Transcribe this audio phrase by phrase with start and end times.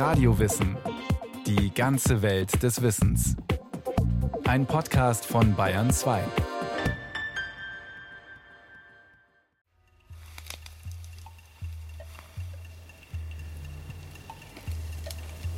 [0.00, 0.78] Radiowissen.
[1.46, 3.36] Die ganze Welt des Wissens.
[4.48, 6.22] Ein Podcast von Bayern 2.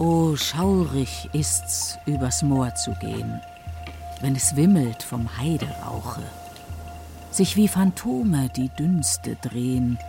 [0.01, 3.41] Oh, schaurig ist's, übers Moor zu gehen,
[4.23, 6.25] wenn es wimmelt vom Heiderauche,
[7.31, 10.01] sich wie Phantome die Dünste drehen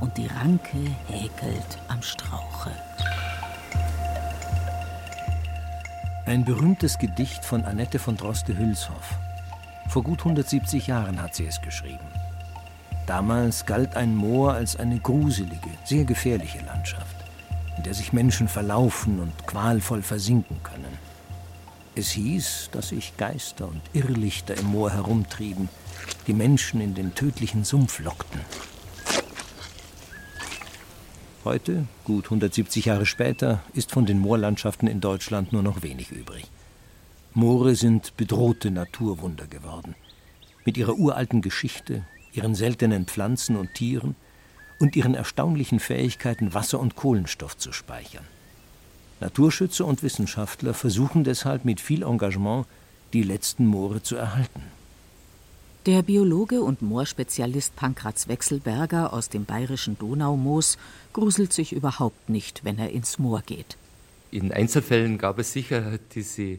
[0.00, 0.76] und die Ranke
[1.06, 2.72] häkelt am Strauche.
[6.28, 9.18] Ein berühmtes Gedicht von Annette von Droste-Hülshoff.
[9.88, 12.04] Vor gut 170 Jahren hat sie es geschrieben.
[13.06, 17.16] Damals galt ein Moor als eine gruselige, sehr gefährliche Landschaft,
[17.78, 20.98] in der sich Menschen verlaufen und qualvoll versinken können.
[21.94, 25.70] Es hieß, dass sich Geister und Irrlichter im Moor herumtrieben,
[26.26, 28.42] die Menschen in den tödlichen Sumpf lockten.
[31.48, 36.44] Heute, gut 170 Jahre später, ist von den Moorlandschaften in Deutschland nur noch wenig übrig.
[37.32, 39.94] Moore sind bedrohte Naturwunder geworden.
[40.66, 44.14] Mit ihrer uralten Geschichte, ihren seltenen Pflanzen und Tieren
[44.78, 48.26] und ihren erstaunlichen Fähigkeiten, Wasser und Kohlenstoff zu speichern.
[49.20, 52.66] Naturschützer und Wissenschaftler versuchen deshalb mit viel Engagement,
[53.14, 54.64] die letzten Moore zu erhalten.
[55.88, 60.76] Der Biologe und Moorspezialist Pankratz Wechselberger aus dem bayerischen Donaumoos
[61.14, 63.78] gruselt sich überhaupt nicht, wenn er ins Moor geht.
[64.30, 66.58] In Einzelfällen gab es sicher diese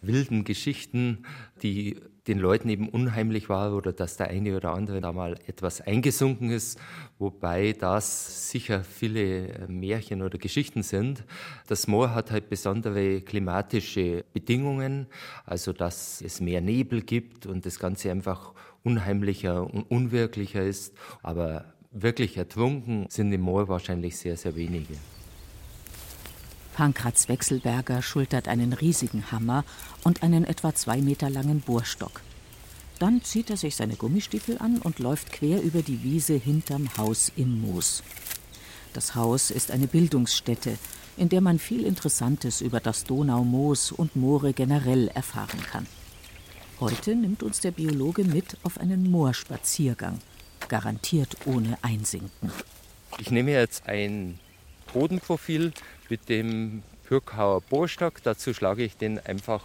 [0.00, 1.26] wilden Geschichten,
[1.62, 5.80] die den Leuten eben unheimlich war oder dass der eine oder andere da mal etwas
[5.82, 6.78] eingesunken ist,
[7.18, 11.24] wobei das sicher viele Märchen oder Geschichten sind.
[11.66, 15.06] Das Moor hat halt besondere klimatische Bedingungen,
[15.44, 20.94] also dass es mehr Nebel gibt und das Ganze einfach unheimlicher und unwirklicher ist.
[21.22, 24.94] Aber wirklich ertrunken sind im Moor wahrscheinlich sehr, sehr wenige.
[26.74, 29.64] Pankratz Wechselberger schultert einen riesigen Hammer
[30.02, 32.22] und einen etwa zwei Meter langen Bohrstock.
[32.98, 37.32] Dann zieht er sich seine Gummistiefel an und läuft quer über die Wiese hinterm Haus
[37.36, 38.02] im Moos.
[38.92, 40.76] Das Haus ist eine Bildungsstätte,
[41.16, 45.86] in der man viel Interessantes über das Donaumoos und Moore generell erfahren kann.
[46.80, 50.18] Heute nimmt uns der Biologe mit auf einen Moorspaziergang,
[50.66, 52.50] garantiert ohne Einsinken.
[53.18, 54.38] Ich nehme jetzt ein
[54.94, 55.74] Bodenprofil
[56.08, 58.22] mit dem Pürkauer Bohrstock.
[58.22, 59.62] Dazu schlage ich den einfach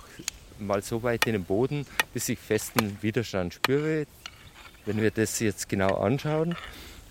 [0.59, 4.07] mal so weit in den Boden, bis ich festen Widerstand spüre.
[4.85, 6.57] Wenn wir das jetzt genau anschauen,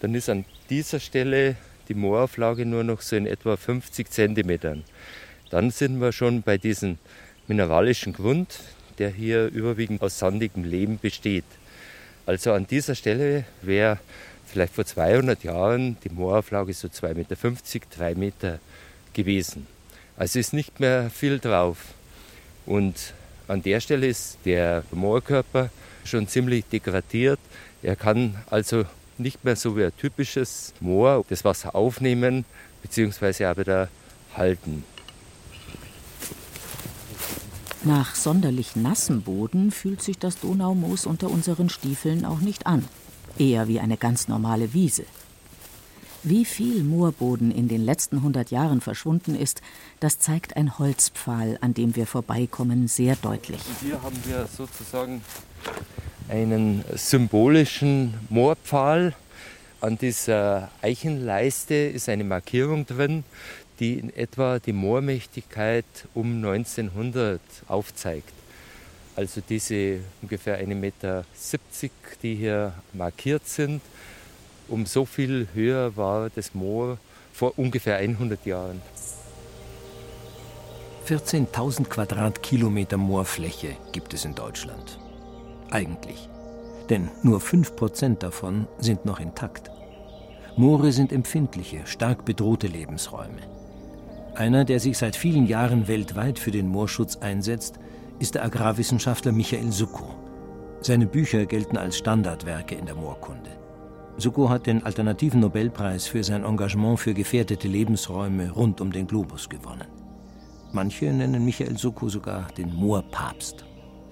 [0.01, 1.57] dann ist an dieser Stelle
[1.89, 4.85] die Moorauflage nur noch so in etwa 50 Zentimetern.
[5.49, 6.99] Dann sind wir schon bei diesem
[7.47, 8.61] mineralischen Grund,
[8.99, 11.45] der hier überwiegend aus sandigem Lehm besteht.
[12.27, 13.99] Also an dieser Stelle wäre
[14.47, 17.37] vielleicht vor 200 Jahren die Moorauflage so 2,50 Meter,
[17.97, 18.59] 3 Meter
[19.13, 19.67] gewesen.
[20.17, 21.79] Also ist nicht mehr viel drauf.
[22.67, 22.95] Und
[23.49, 25.71] an der Stelle ist der Moorkörper
[26.05, 27.41] schon ziemlich degradiert.
[27.83, 28.85] Er kann also
[29.19, 32.45] nicht mehr so wie ein typisches Moor das Wasser aufnehmen
[32.83, 33.47] bzw.
[33.47, 33.89] auch wieder
[34.37, 34.85] halten.
[37.85, 42.83] Nach sonderlich nassem Boden fühlt sich das Donaumoos unter unseren Stiefeln auch nicht an.
[43.39, 45.05] Eher wie eine ganz normale Wiese.
[46.23, 49.61] Wie viel Moorboden in den letzten 100 Jahren verschwunden ist,
[50.01, 53.61] das zeigt ein Holzpfahl, an dem wir vorbeikommen, sehr deutlich.
[53.83, 55.21] Hier haben wir sozusagen
[56.31, 59.15] einen symbolischen Moorpfahl.
[59.83, 63.25] An dieser Eichenleiste ist eine Markierung drin,
[63.81, 68.33] die in etwa die Moormächtigkeit um 1900 aufzeigt.
[69.17, 71.25] Also diese ungefähr 1,70 Meter,
[72.23, 73.81] die hier markiert sind,
[74.69, 76.99] um so viel höher war das Moor
[77.33, 78.81] vor ungefähr 100 Jahren.
[81.07, 84.99] 14.000 Quadratkilometer Moorfläche gibt es in Deutschland.
[85.71, 86.29] Eigentlich.
[86.89, 89.71] Denn nur 5% davon sind noch intakt.
[90.57, 93.54] Moore sind empfindliche, stark bedrohte Lebensräume.
[94.35, 97.79] Einer, der sich seit vielen Jahren weltweit für den Moorschutz einsetzt,
[98.19, 100.17] ist der Agrarwissenschaftler Michael Suckow.
[100.81, 103.51] Seine Bücher gelten als Standardwerke in der Moorkunde.
[104.17, 109.49] Suckow hat den alternativen Nobelpreis für sein Engagement für gefährdete Lebensräume rund um den Globus
[109.49, 109.89] gewonnen.
[110.73, 113.65] Manche nennen Michael Suckow sogar den Moorpapst.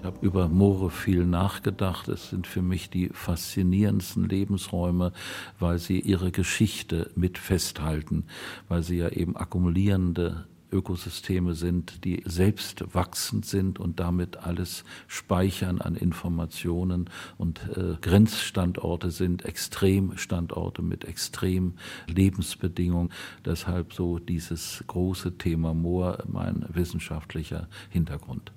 [0.03, 2.09] Ich habe über Moore viel nachgedacht.
[2.09, 5.13] Es sind für mich die faszinierendsten Lebensräume,
[5.59, 8.25] weil sie ihre Geschichte mit festhalten,
[8.67, 15.79] weil sie ja eben akkumulierende Ökosysteme sind, die selbst wachsend sind und damit alles speichern
[15.79, 21.77] an Informationen und äh, Grenzstandorte sind, Extremstandorte mit extremen
[22.07, 23.13] Lebensbedingungen.
[23.45, 28.51] Deshalb so dieses große Thema Moor mein wissenschaftlicher Hintergrund.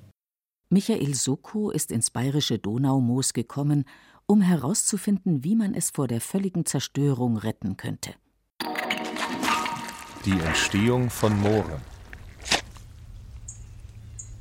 [0.68, 3.84] Michael Soko ist ins bayerische Donaumoos gekommen,
[4.26, 8.14] um herauszufinden, wie man es vor der völligen Zerstörung retten könnte.
[10.24, 11.80] Die Entstehung von Mooren.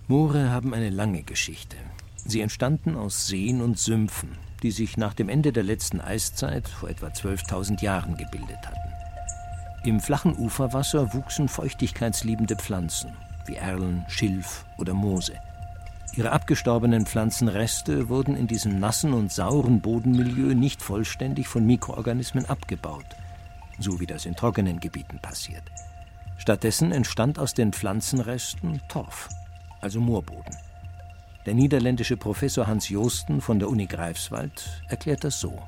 [0.07, 1.77] Moore haben eine lange Geschichte.
[2.25, 6.89] Sie entstanden aus Seen und Sümpfen, die sich nach dem Ende der letzten Eiszeit vor
[6.89, 9.87] etwa 12.000 Jahren gebildet hatten.
[9.87, 13.13] Im flachen Uferwasser wuchsen feuchtigkeitsliebende Pflanzen
[13.45, 15.33] wie Erlen, Schilf oder Moose.
[16.15, 23.05] Ihre abgestorbenen Pflanzenreste wurden in diesem nassen und sauren Bodenmilieu nicht vollständig von Mikroorganismen abgebaut,
[23.79, 25.63] so wie das in trockenen Gebieten passiert.
[26.37, 29.29] Stattdessen entstand aus den Pflanzenresten Torf,
[29.81, 30.55] also Moorboden.
[31.45, 35.61] Der niederländische Professor Hans Joosten von der Uni Greifswald erklärt das so.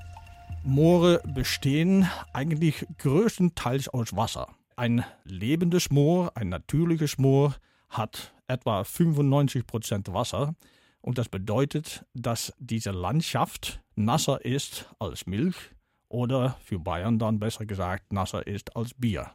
[0.64, 4.48] Moore bestehen eigentlich größtenteils aus Wasser.
[4.76, 7.56] Ein lebendes Moor, ein natürliches Moor,
[7.90, 10.56] hat etwa 95 Prozent Wasser.
[11.02, 15.56] Und das bedeutet, dass diese Landschaft nasser ist als Milch
[16.10, 19.32] oder für Bayern dann besser gesagt nasser ist als Bier.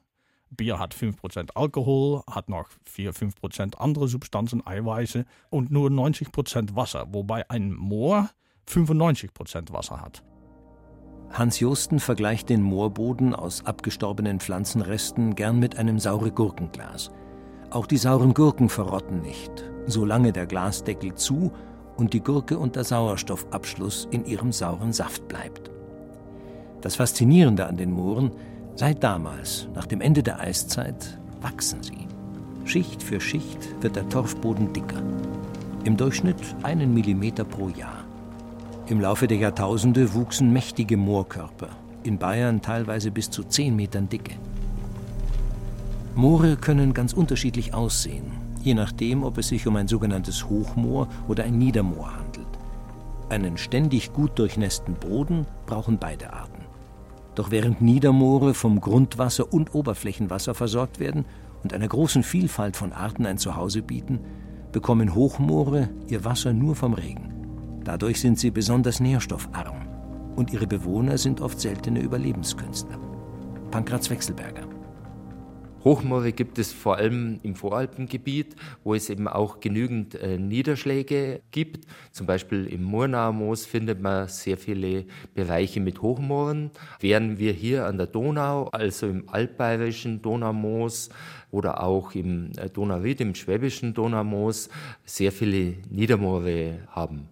[0.51, 7.49] Bier hat 5% Alkohol, hat noch 4-5% andere Substanzen, Eiweiße und nur 90% Wasser, wobei
[7.49, 8.29] ein Moor
[8.69, 10.23] 95% Wasser hat.
[11.31, 17.11] Hans Josten vergleicht den Moorboden aus abgestorbenen Pflanzenresten gern mit einem saure Gurkenglas.
[17.73, 19.51] Auch die sauren Gurken verrotten nicht,
[19.87, 21.53] solange der Glasdeckel zu
[21.97, 25.71] und die Gurke unter Sauerstoffabschluss in ihrem sauren Saft bleibt.
[26.83, 28.31] Das Faszinierende an den Mooren,
[28.75, 32.07] seit damals, nach dem Ende der Eiszeit, wachsen sie.
[32.67, 35.03] Schicht für Schicht wird der Torfboden dicker.
[35.85, 38.05] Im Durchschnitt einen Millimeter pro Jahr.
[38.87, 41.71] Im Laufe der Jahrtausende wuchsen mächtige Moorkörper,
[42.03, 44.35] in Bayern teilweise bis zu 10 Metern Dicke.
[46.15, 51.45] Moore können ganz unterschiedlich aussehen, je nachdem, ob es sich um ein sogenanntes Hochmoor oder
[51.45, 52.47] ein Niedermoor handelt.
[53.31, 56.67] Einen ständig gut durchnässten Boden brauchen beide Arten.
[57.35, 61.25] Doch während Niedermoore vom Grundwasser und Oberflächenwasser versorgt werden
[61.63, 64.21] und einer großen Vielfalt von Arten ein Zuhause bieten,
[64.71, 67.81] bekommen Hochmoore ihr Wasser nur vom Regen.
[67.85, 69.89] Dadurch sind sie besonders nährstoffarm
[70.37, 72.99] und ihre Bewohner sind oft seltene Überlebenskünstler.
[73.71, 74.72] Pankraz Wechselberger.
[75.85, 81.87] Hochmoore gibt es vor allem im Voralpengebiet, wo es eben auch genügend äh, Niederschläge gibt.
[82.13, 86.71] Zum Beispiel im Murnauer Moos findet man sehr viele Bereiche mit Hochmooren.
[87.01, 91.11] Während wir hier an der Donau, also im altbayerischen Donaumoos
[91.51, 94.69] oder auch im äh, Donauwied, im schwäbischen Donaumoos,
[95.05, 97.29] sehr viele Niedermoore haben.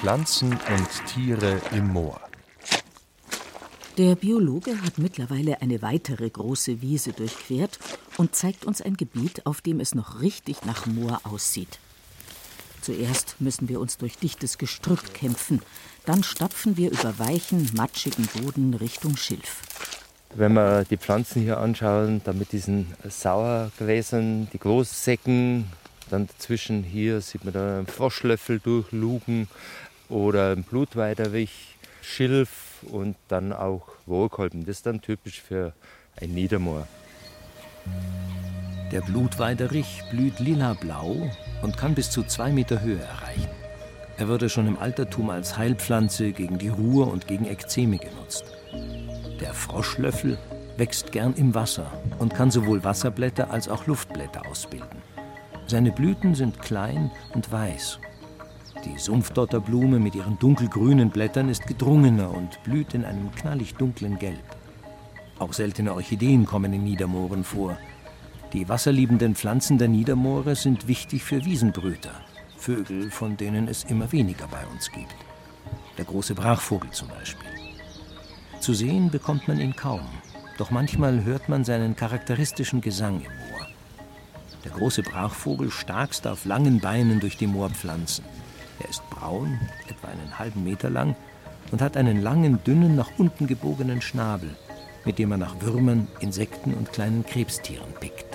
[0.00, 2.31] Pflanzen und Tiere im Moor.
[3.98, 7.78] Der Biologe hat mittlerweile eine weitere große Wiese durchquert
[8.16, 11.78] und zeigt uns ein Gebiet, auf dem es noch richtig nach Moor aussieht.
[12.80, 15.60] Zuerst müssen wir uns durch dichtes Gestrüpp kämpfen,
[16.06, 19.60] dann stapfen wir über weichen, matschigen Boden Richtung Schilf.
[20.34, 25.66] Wenn wir die Pflanzen hier anschauen, dann mit diesen Sauergräsern, die Großsäcken,
[26.08, 29.48] dann dazwischen hier sieht man da einen Froschlöffel durchlugen
[30.08, 34.60] oder ein Blutweiderich, Schilf, und dann auch Wohlkolben.
[34.60, 35.72] Das ist dann typisch für
[36.20, 36.86] ein Niedermoor.
[38.90, 41.30] Der Blutweiderich blüht lila-blau
[41.62, 43.50] und kann bis zu zwei Meter Höhe erreichen.
[44.18, 48.44] Er wurde schon im Altertum als Heilpflanze gegen die Ruhr und gegen Ekzeme genutzt.
[49.40, 50.38] Der Froschlöffel
[50.76, 55.02] wächst gern im Wasser und kann sowohl Wasserblätter als auch Luftblätter ausbilden.
[55.66, 57.98] Seine Blüten sind klein und weiß
[58.84, 64.56] die Sumpfdotterblume mit ihren dunkelgrünen Blättern ist gedrungener und blüht in einem knallig dunklen Gelb.
[65.38, 67.76] Auch seltene Orchideen kommen in Niedermooren vor.
[68.52, 72.12] Die wasserliebenden Pflanzen der Niedermoore sind wichtig für Wiesenbrüter,
[72.58, 75.14] Vögel, von denen es immer weniger bei uns gibt.
[75.98, 77.48] Der große Brachvogel zum Beispiel.
[78.60, 80.06] Zu sehen bekommt man ihn kaum,
[80.58, 83.66] doch manchmal hört man seinen charakteristischen Gesang im Moor.
[84.64, 88.24] Der große Brachvogel starkst auf langen Beinen durch die Moorpflanzen.
[88.82, 91.14] Er ist braun, etwa einen halben Meter lang
[91.70, 94.56] und hat einen langen, dünnen, nach unten gebogenen Schnabel,
[95.04, 98.26] mit dem er nach Würmern, Insekten und kleinen Krebstieren pickt.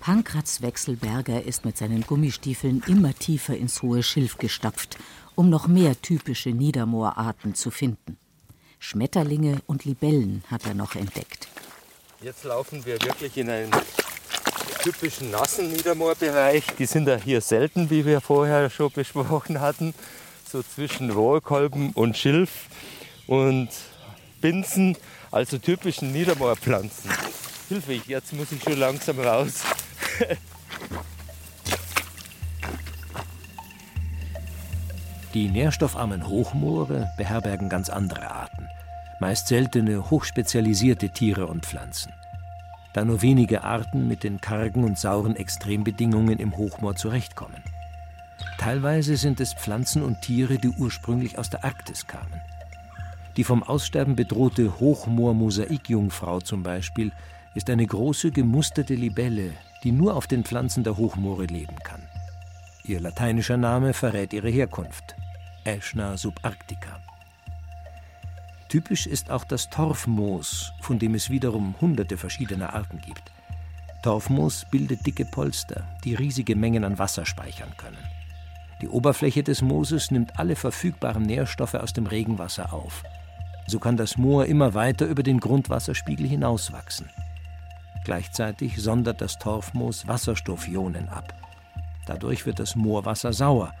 [0.00, 4.98] Pankratz Wechselberger ist mit seinen Gummistiefeln immer tiefer ins hohe Schilf gestapft,
[5.36, 8.16] um noch mehr typische Niedermoorarten zu finden.
[8.80, 11.51] Schmetterlinge und Libellen hat er noch entdeckt.
[12.22, 13.70] Jetzt laufen wir wirklich in einen
[14.80, 16.64] typischen nassen Niedermoorbereich.
[16.78, 19.92] Die sind ja hier selten, wie wir vorher schon besprochen hatten.
[20.48, 22.68] So zwischen Rohrkolben und Schilf
[23.26, 23.70] und
[24.40, 24.96] Binsen,
[25.32, 27.10] also typischen Niedermoorpflanzen.
[27.68, 29.62] Hilfe, jetzt muss ich schon langsam raus.
[35.34, 38.41] Die nährstoffarmen Hochmoore beherbergen ganz andere Arten,
[39.22, 42.12] meist seltene, hochspezialisierte Tiere und Pflanzen.
[42.92, 47.62] Da nur wenige Arten mit den kargen und sauren Extrembedingungen im Hochmoor zurechtkommen.
[48.58, 52.40] Teilweise sind es Pflanzen und Tiere, die ursprünglich aus der Arktis kamen.
[53.36, 57.12] Die vom Aussterben bedrohte Hochmoor-Mosaikjungfrau zum Beispiel
[57.54, 59.52] ist eine große gemusterte Libelle,
[59.84, 62.02] die nur auf den Pflanzen der Hochmoore leben kann.
[62.82, 65.14] Ihr lateinischer Name verrät ihre Herkunft.
[65.64, 67.01] Aeshna subarctica.
[68.72, 73.30] Typisch ist auch das Torfmoos, von dem es wiederum hunderte verschiedener Arten gibt.
[74.02, 77.98] Torfmoos bildet dicke Polster, die riesige Mengen an Wasser speichern können.
[78.80, 83.02] Die Oberfläche des Mooses nimmt alle verfügbaren Nährstoffe aus dem Regenwasser auf.
[83.66, 87.10] So kann das Moor immer weiter über den Grundwasserspiegel hinauswachsen.
[88.06, 91.34] Gleichzeitig sondert das Torfmoos Wasserstoffionen ab.
[92.06, 93.74] Dadurch wird das Moorwasser sauer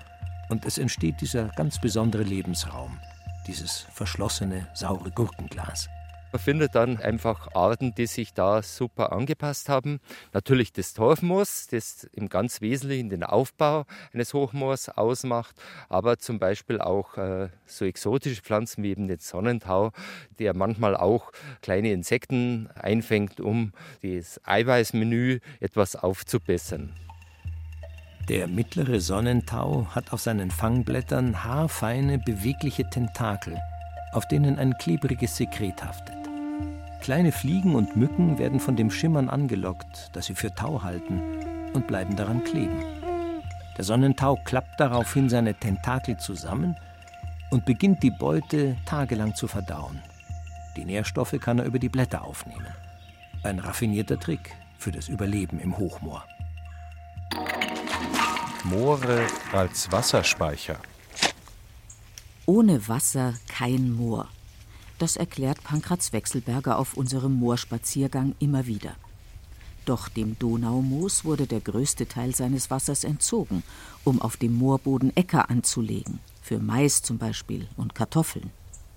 [0.50, 2.98] und es entsteht dieser ganz besondere Lebensraum,
[3.46, 5.88] dieses verschlossene, saure Gurkenglas.
[6.32, 10.00] Man findet dann einfach Arten, die sich da super angepasst haben.
[10.32, 13.84] Natürlich das Torfmoos, das im ganz Wesentlichen den Aufbau
[14.14, 15.54] eines Hochmoors ausmacht,
[15.90, 19.92] aber zum Beispiel auch äh, so exotische Pflanzen wie eben den Sonnentau,
[20.38, 23.72] der manchmal auch kleine Insekten einfängt, um
[24.02, 26.94] das Eiweißmenü etwas aufzubessern.
[28.28, 33.60] Der mittlere Sonnentau hat auf seinen Fangblättern haarfeine, bewegliche Tentakel,
[34.12, 36.14] auf denen ein klebriges Sekret haftet.
[37.00, 41.20] Kleine Fliegen und Mücken werden von dem Schimmern angelockt, das sie für Tau halten,
[41.72, 42.84] und bleiben daran kleben.
[43.76, 46.76] Der Sonnentau klappt daraufhin seine Tentakel zusammen
[47.50, 50.00] und beginnt die Beute tagelang zu verdauen.
[50.76, 52.68] Die Nährstoffe kann er über die Blätter aufnehmen.
[53.42, 56.24] Ein raffinierter Trick für das Überleben im Hochmoor.
[58.64, 60.78] Moore als Wasserspeicher.
[62.46, 64.28] Ohne Wasser kein Moor.
[64.98, 68.94] Das erklärt Pankratz Wechselberger auf unserem Moorspaziergang immer wieder.
[69.84, 73.64] Doch dem Donaumoos wurde der größte Teil seines Wassers entzogen,
[74.04, 78.52] um auf dem Moorboden Äcker anzulegen, für Mais zum Beispiel und Kartoffeln.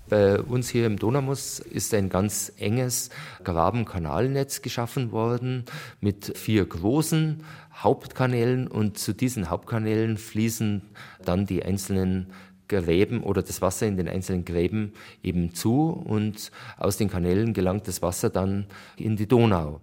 [0.08, 3.10] Bei uns hier im Donaumoos ist ein ganz enges
[3.42, 5.64] Grabenkanalnetz geschaffen worden
[6.00, 7.42] mit vier großen
[7.76, 10.82] Hauptkanälen und zu diesen Hauptkanälen fließen
[11.24, 12.32] dann die einzelnen
[12.68, 14.92] Gräben oder das Wasser in den einzelnen Gräben
[15.22, 18.66] eben zu und aus den Kanälen gelangt das Wasser dann
[18.96, 19.80] in die Donau.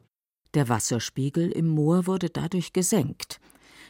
[0.54, 3.40] Der Wasserspiegel im Moor wurde dadurch gesenkt,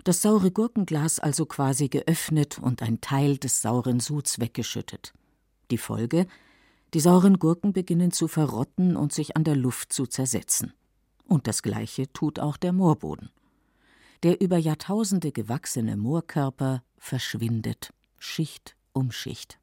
[0.04, 5.14] das saure Gurkenglas also quasi geöffnet und ein Teil des sauren Suds weggeschüttet.
[5.72, 6.28] Die Folge?
[6.94, 10.74] Die sauren Gurken beginnen zu verrotten und sich an der Luft zu zersetzen.
[11.26, 13.30] Und das Gleiche tut auch der Moorboden.
[14.24, 19.60] Der über Jahrtausende gewachsene Moorkörper verschwindet, Schicht um Schicht.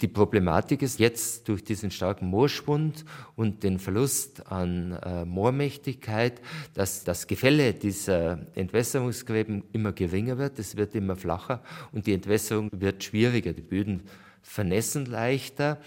[0.00, 3.04] Die Problematik ist jetzt durch diesen starken Moorschwund
[3.36, 6.40] und den Verlust an äh, Moormächtigkeit,
[6.72, 11.62] dass das Gefälle dieser Entwässerungsgräben immer geringer wird, es wird immer flacher
[11.92, 13.52] und die Entwässerung wird schwieriger.
[13.52, 14.04] Die Böden
[14.40, 15.82] vernässen leichter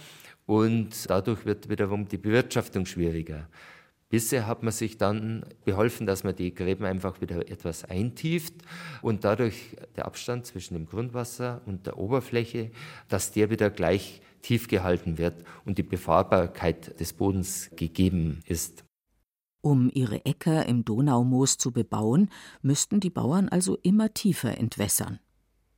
[0.46, 3.48] und dadurch wird wiederum die Bewirtschaftung schwieriger.
[4.12, 8.54] Bisher hat man sich dann beholfen, dass man die Gräben einfach wieder etwas eintieft
[9.02, 12.72] und dadurch der Abstand zwischen dem Grundwasser und der Oberfläche,
[13.08, 18.84] dass der wieder gleich tief gehalten wird und die Befahrbarkeit des Bodens gegeben ist.
[19.62, 22.30] Um ihre Äcker im Donaumoos zu bebauen,
[22.62, 25.20] müssten die Bauern also immer tiefer entwässern.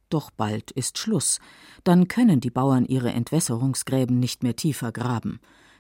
[0.10, 1.40] Doch bald ist Schluss.
[1.84, 5.40] Dann können die Bauern ihre Entwässerungsgräben nicht mehr tiefer graben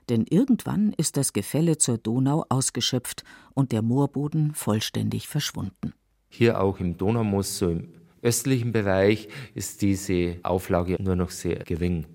[0.10, 5.94] denn irgendwann ist das Gefälle zur Donau ausgeschöpft und der Moorboden vollständig verschwunden.
[6.30, 7.90] Hier auch im Donaumoos, so im
[8.22, 12.06] östlichen Bereich, ist diese Auflage nur noch sehr gering.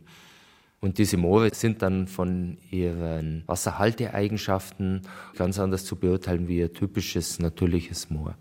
[0.80, 5.02] Und diese Moore sind dann von ihren Wasserhalteeigenschaften
[5.37, 8.37] ganz anders zu beurteilen wie ihr typisches natürliches Moor.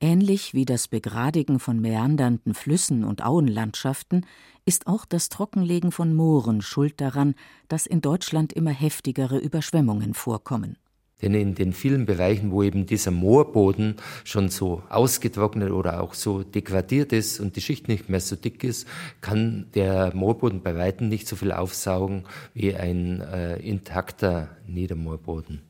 [0.00, 4.26] Ähnlich wie das Begradigen von meandernden Flüssen und Auenlandschaften
[4.64, 7.34] ist auch das Trockenlegen von Mooren schuld daran,
[7.68, 10.76] dass in Deutschland immer heftigere Überschwemmungen vorkommen.
[11.22, 16.42] Denn in den vielen Bereichen, wo eben dieser Moorboden schon so ausgetrocknet oder auch so
[16.42, 18.88] degradiert ist und die Schicht nicht mehr so dick ist,
[19.20, 25.62] kann der Moorboden bei weitem nicht so viel aufsaugen wie ein äh, intakter Niedermoorboden.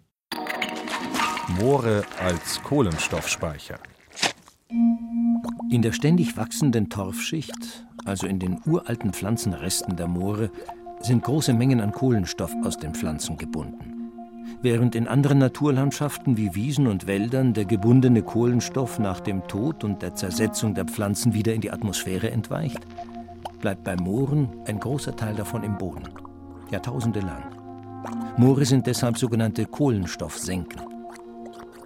[1.61, 3.79] Moore als Kohlenstoffspeicher.
[5.71, 10.51] In der ständig wachsenden Torfschicht, also in den uralten Pflanzenresten der Moore,
[11.01, 13.93] sind große Mengen an Kohlenstoff aus den Pflanzen gebunden.
[14.61, 20.03] Während in anderen Naturlandschaften wie Wiesen und Wäldern der gebundene Kohlenstoff nach dem Tod und
[20.03, 22.87] der Zersetzung der Pflanzen wieder in die Atmosphäre entweicht,
[23.61, 26.09] bleibt bei Mooren ein großer Teil davon im Boden,
[26.71, 27.43] Jahrtausende lang.
[28.37, 30.92] Moore sind deshalb sogenannte Kohlenstoffsenken.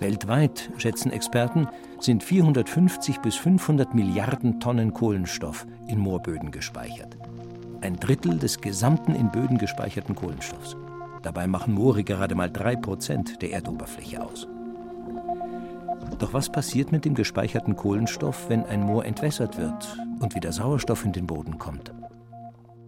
[0.00, 1.68] Weltweit, schätzen Experten,
[2.00, 7.16] sind 450 bis 500 Milliarden Tonnen Kohlenstoff in Moorböden gespeichert.
[7.80, 10.76] Ein Drittel des gesamten in Böden gespeicherten Kohlenstoffs.
[11.22, 14.46] Dabei machen Moore gerade mal 3% der Erdoberfläche aus.
[16.18, 21.04] Doch was passiert mit dem gespeicherten Kohlenstoff, wenn ein Moor entwässert wird und wieder Sauerstoff
[21.04, 21.92] in den Boden kommt?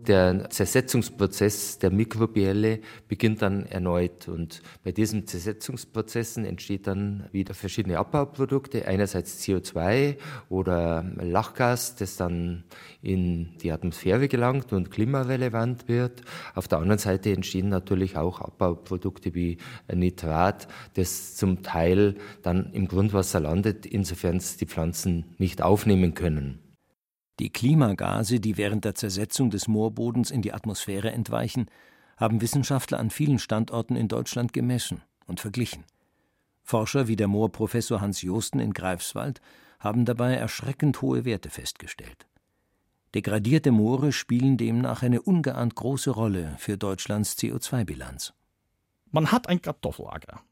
[0.09, 4.29] Der Zersetzungsprozess der Mikrobielle beginnt dann erneut.
[4.29, 8.87] Und bei diesen Zersetzungsprozessen entsteht dann wieder verschiedene Abbauprodukte.
[8.87, 10.17] Einerseits CO2
[10.49, 12.65] oder Lachgas, das dann
[13.03, 16.23] in die Atmosphäre gelangt und klimarelevant wird.
[16.55, 19.59] Auf der anderen Seite entstehen natürlich auch Abbauprodukte wie
[19.93, 26.61] Nitrat, das zum Teil dann im Grundwasser landet, insofern es die Pflanzen nicht aufnehmen können.
[27.39, 31.67] Die Klimagase, die während der Zersetzung des Moorbodens in die Atmosphäre entweichen,
[32.17, 35.85] haben Wissenschaftler an vielen Standorten in Deutschland gemessen und verglichen.
[36.65, 39.41] Forscher wie der Moorprofessor Hans Josten in Greifswald
[39.79, 42.27] haben dabei erschreckend hohe Werte festgestellt.
[43.15, 48.35] Degradierte Moore spielen demnach eine ungeahnt große Rolle für Deutschlands CO2-Bilanz.
[49.11, 50.43] Man hat ein Kartoffelacker.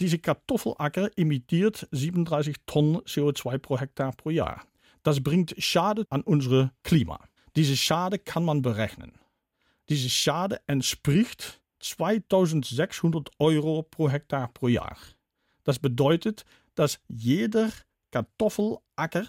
[0.00, 4.62] Diese Kartoffelacker emittiert 37 Tonnen CO2 pro Hektar pro Jahr.
[5.02, 7.20] Das bringt Schade an unser Klima.
[7.56, 9.12] Diese Schade kann man berechnen.
[9.88, 14.96] Diese Schade entspricht 2600 Euro pro Hektar pro Jahr.
[15.64, 17.70] Das bedeutet, dass jeder
[18.10, 19.26] Kartoffelacker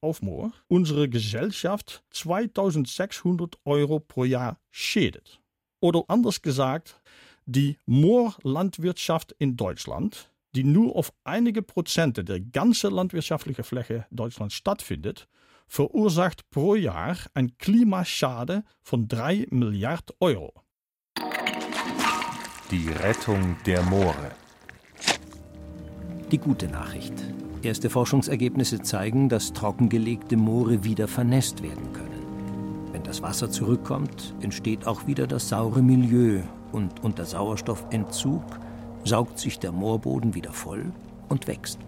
[0.00, 5.40] auf Moor unsere Gesellschaft 2600 Euro pro Jahr schädet.
[5.80, 7.00] Oder anders gesagt,
[7.46, 15.28] die Moorlandwirtschaft in Deutschland die nur auf einige Prozente der ganzen landwirtschaftlichen Fläche Deutschlands stattfindet,
[15.66, 20.52] verursacht pro Jahr ein Klimaschade von 3 Milliarden Euro.
[22.70, 24.32] Die Rettung der Moore.
[26.30, 27.14] Die gute Nachricht.
[27.62, 32.90] Erste Forschungsergebnisse zeigen, dass trockengelegte Moore wieder vernässt werden können.
[32.92, 38.42] Wenn das Wasser zurückkommt, entsteht auch wieder das saure Milieu und unter Sauerstoffentzug
[39.04, 40.92] saugt sich der Moorboden wieder voll
[41.28, 41.78] und wächst.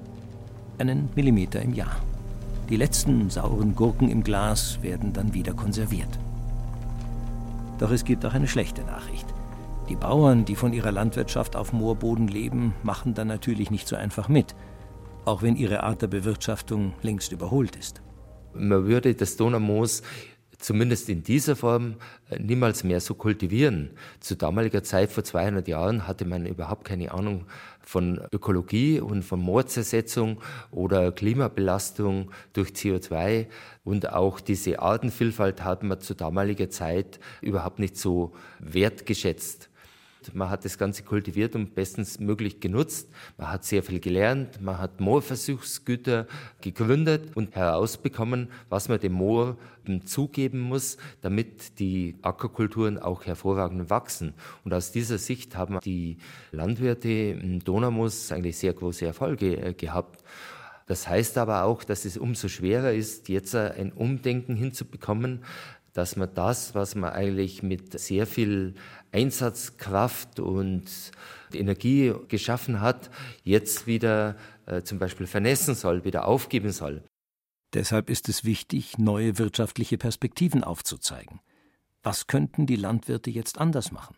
[0.78, 1.96] Einen Millimeter im Jahr.
[2.68, 6.18] Die letzten sauren Gurken im Glas werden dann wieder konserviert.
[7.78, 9.26] Doch es gibt auch eine schlechte Nachricht.
[9.88, 14.28] Die Bauern, die von ihrer Landwirtschaft auf Moorboden leben, machen dann natürlich nicht so einfach
[14.28, 14.54] mit,
[15.24, 18.00] auch wenn ihre Art der Bewirtschaftung längst überholt ist.
[18.54, 20.02] Man würde das Donaumoos
[20.62, 21.96] zumindest in dieser Form
[22.30, 23.90] äh, niemals mehr so kultivieren.
[24.20, 27.44] Zu damaliger Zeit, vor 200 Jahren, hatte man überhaupt keine Ahnung
[27.80, 33.46] von Ökologie und von Moorzersetzung oder Klimabelastung durch CO2.
[33.84, 39.68] Und auch diese Artenvielfalt hat man zu damaliger Zeit überhaupt nicht so wertgeschätzt.
[40.34, 43.08] Man hat das Ganze kultiviert und bestens möglich genutzt.
[43.36, 44.60] Man hat sehr viel gelernt.
[44.60, 46.26] Man hat Moorversuchsgüter
[46.60, 49.56] gegründet und herausbekommen, was man dem Moor
[50.04, 54.34] zugeben muss, damit die Ackerkulturen auch hervorragend wachsen.
[54.64, 56.18] Und aus dieser Sicht haben die
[56.52, 60.22] Landwirte im Donaumoos eigentlich sehr große Erfolge äh, gehabt.
[60.86, 65.44] Das heißt aber auch, dass es umso schwerer ist, jetzt ein Umdenken hinzubekommen,
[65.92, 68.74] dass man das, was man eigentlich mit sehr viel
[69.12, 70.84] Einsatzkraft und
[71.52, 73.10] Energie geschaffen hat,
[73.44, 77.04] jetzt wieder äh, zum Beispiel vernässen soll, wieder aufgeben soll.
[77.74, 81.40] Deshalb ist es wichtig, neue wirtschaftliche Perspektiven aufzuzeigen.
[82.02, 84.16] Was könnten die Landwirte jetzt anders machen?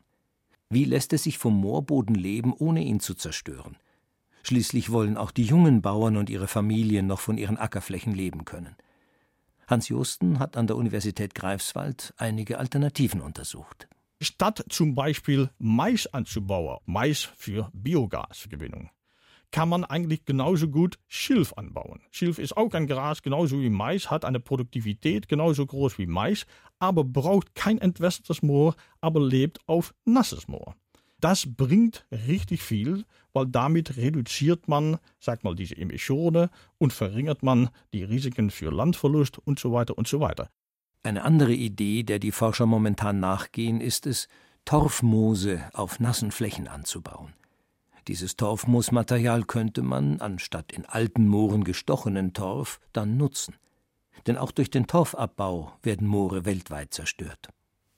[0.70, 3.76] Wie lässt es sich vom Moorboden leben, ohne ihn zu zerstören?
[4.42, 8.76] Schließlich wollen auch die jungen Bauern und ihre Familien noch von ihren Ackerflächen leben können.
[9.66, 13.88] Hans Josten hat an der Universität Greifswald einige Alternativen untersucht.
[14.20, 18.90] Statt zum Beispiel Mais anzubauen, Mais für Biogasgewinnung,
[19.50, 22.00] kann man eigentlich genauso gut Schilf anbauen.
[22.10, 26.46] Schilf ist auch ein Gras, genauso wie Mais, hat eine Produktivität genauso groß wie Mais,
[26.80, 30.74] aber braucht kein entwässertes Moor, aber lebt auf nasses Moor.
[31.20, 37.70] das bringt richtig viel, weil damit reduziert man, sag mal, diese Emissionen und verringert man
[37.94, 40.50] die Risiken für Landverlust und so weiter und so weiter.
[41.04, 44.26] Eine andere Idee, der die Forscher momentan nachgehen, ist es,
[44.64, 47.34] Torfmoose auf nassen Flächen anzubauen.
[48.08, 53.54] Dieses Torfmoosmaterial könnte man, anstatt in alten Mooren gestochenen Torf, dann nutzen.
[54.26, 57.50] Denn auch durch den Torfabbau werden Moore weltweit zerstört.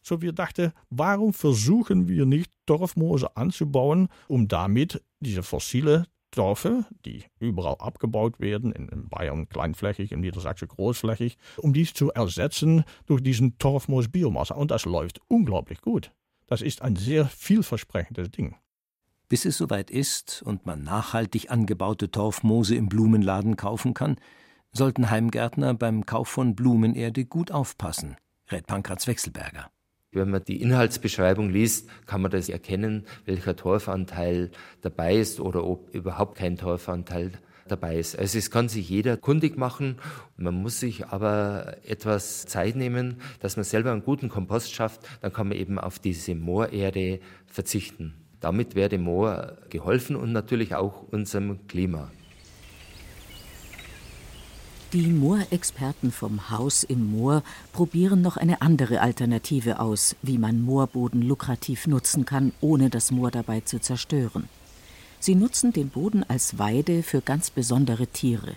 [0.03, 7.25] So wir dachten, warum versuchen wir nicht Torfmoose anzubauen, um damit diese fossile Torfe, die
[7.40, 13.59] überall abgebaut werden, in Bayern kleinflächig, in Niedersachsen großflächig, um dies zu ersetzen durch diesen
[13.59, 14.55] Torfmoos-Biomasse.
[14.55, 16.12] Und das läuft unglaublich gut.
[16.46, 18.55] Das ist ein sehr vielversprechendes Ding.
[19.29, 24.16] Bis es soweit ist und man nachhaltig angebaute Torfmoose im Blumenladen kaufen kann,
[24.72, 28.16] sollten Heimgärtner beim Kauf von Blumenerde gut aufpassen,
[28.53, 29.70] rät Pankratz Wechselberger.
[30.17, 34.51] Wenn man die Inhaltsbeschreibung liest, kann man das erkennen, welcher Torfanteil
[34.81, 37.33] dabei ist oder ob überhaupt kein Torfanteil
[37.69, 38.19] dabei ist.
[38.19, 39.97] Also es kann sich jeder kundig machen.
[40.39, 45.07] Man muss sich aber etwas Zeit nehmen, dass man selber einen guten Kompost schafft.
[45.21, 48.15] Dann kann man eben auf diese Moorerde verzichten.
[48.41, 52.11] Damit wäre dem Moor geholfen und natürlich auch unserem Klima.
[54.92, 61.22] Die Moorexperten vom Haus im Moor probieren noch eine andere Alternative aus, wie man Moorboden
[61.22, 64.49] lukrativ nutzen kann, ohne das Moor dabei zu zerstören.
[65.18, 68.55] Sie nutzen den Boden als Weide für ganz besondere Tiere.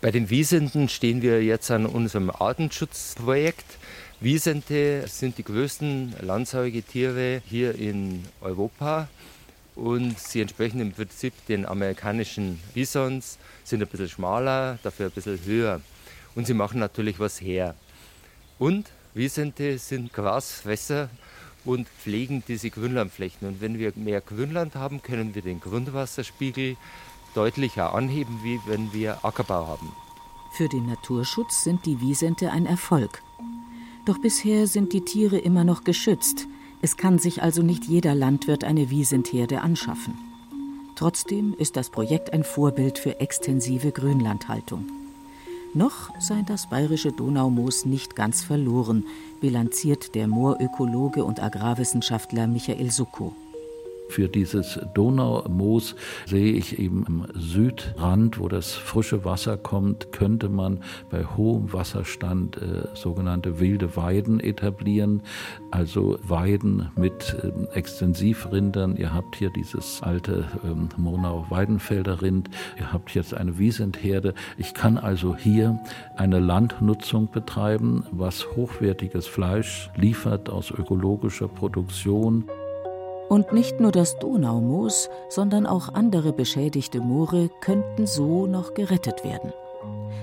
[0.00, 3.66] Bei den Wiesenden stehen wir jetzt an unserem Artenschutzprojekt.
[4.20, 9.08] Wiesente sind die größten Landsäugetiere hier in Europa
[9.74, 15.38] und sie entsprechen im Prinzip den amerikanischen Bisons, sind ein bisschen schmaler, dafür ein bisschen
[15.44, 15.80] höher.
[16.34, 17.74] Und sie machen natürlich was her.
[18.58, 21.10] Und Wiesente sind Grasfresser
[21.64, 23.46] und pflegen diese Grünlandflächen.
[23.46, 26.76] Und wenn wir mehr Grünland haben, können wir den Grundwasserspiegel
[27.34, 29.92] deutlicher anheben, wie wenn wir Ackerbau haben.
[30.52, 33.22] Für den Naturschutz sind die Wiesente ein Erfolg.
[34.04, 36.46] Doch bisher sind die Tiere immer noch geschützt.
[36.84, 40.14] Es kann sich also nicht jeder Landwirt eine Wiesentherde anschaffen.
[40.96, 44.86] Trotzdem ist das Projekt ein Vorbild für extensive Grünlandhaltung.
[45.74, 49.06] Noch sei das bayerische Donaumoos nicht ganz verloren,
[49.40, 53.32] bilanziert der Moorökologe und Agrarwissenschaftler Michael Suckow.
[54.12, 55.96] Für dieses Donaumoos
[56.26, 62.58] sehe ich eben am Südrand, wo das frische Wasser kommt, könnte man bei hohem Wasserstand
[62.58, 65.22] äh, sogenannte wilde Weiden etablieren.
[65.70, 68.96] Also Weiden mit äh, Extensivrindern.
[68.96, 72.50] Ihr habt hier dieses alte ähm, Monau-Weidenfelder Rind.
[72.78, 74.34] Ihr habt jetzt eine Wiesentherde.
[74.58, 75.80] Ich kann also hier
[76.18, 82.44] eine Landnutzung betreiben, was hochwertiges Fleisch liefert aus ökologischer Produktion.
[83.32, 89.54] Und nicht nur das Donaumoos, sondern auch andere beschädigte Moore könnten so noch gerettet werden.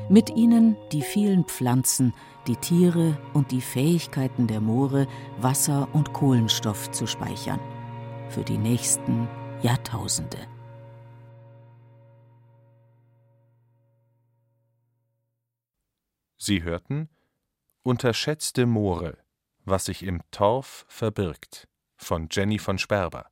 [0.10, 2.14] Mit ihnen die vielen Pflanzen,
[2.46, 5.08] die Tiere und die Fähigkeiten der Moore,
[5.42, 7.60] Wasser und Kohlenstoff zu speichern.
[8.30, 9.28] Für die nächsten
[9.64, 10.38] Jahrtausende.
[16.38, 17.10] Sie hörten
[17.82, 19.18] Unterschätzte Moore,
[19.66, 21.69] was sich im Torf verbirgt
[22.02, 23.30] von Jenny von Sperber.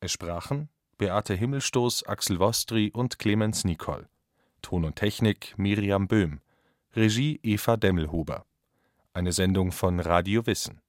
[0.00, 4.08] Es sprachen Beate Himmelstoß, Axel Wostri und Clemens Nicol.
[4.62, 6.40] Ton und Technik Miriam Böhm.
[6.94, 8.44] Regie Eva Demmelhuber.
[9.12, 10.80] Eine Sendung von Radio Wissen.